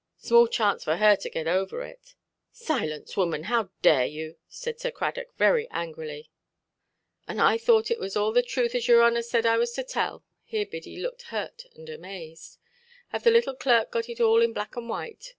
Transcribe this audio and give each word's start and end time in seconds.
Small 0.17 0.47
chance 0.47 0.83
for 0.83 0.97
her 0.97 1.15
to 1.17 1.29
git 1.29 1.45
over 1.45 1.83
it". 1.83 2.15
"Silence, 2.51 3.15
woman, 3.15 3.43
how 3.43 3.69
dare 3.83 4.07
you"? 4.07 4.35
said 4.49 4.79
Sir 4.79 4.89
Cradock, 4.89 5.27
very 5.37 5.67
angrily. 5.69 6.31
"And 7.27 7.39
I 7.39 7.59
thought 7.59 7.91
it 7.91 7.99
was 7.99 8.15
arl 8.17 8.31
the 8.31 8.41
truth 8.41 8.73
as 8.73 8.87
yer 8.87 9.03
honour 9.03 9.21
said 9.21 9.45
I 9.45 9.57
was 9.57 9.73
to 9.73 9.83
tell". 9.83 10.23
Here 10.43 10.65
Biddy 10.65 10.97
looked 10.97 11.25
hurt 11.29 11.65
and 11.75 11.87
amazed. 11.87 12.57
"Have 13.09 13.23
the 13.25 13.29
little 13.29 13.53
clerk 13.53 13.91
got 13.91 14.09
it 14.09 14.19
all 14.19 14.41
in 14.41 14.53
black 14.53 14.75
and 14.75 14.89
white"? 14.89 15.29